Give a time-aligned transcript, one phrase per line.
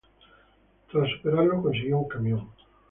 [0.91, 2.49] Tras superarlos consiguió un camión.